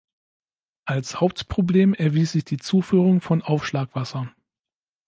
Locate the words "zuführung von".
2.57-3.43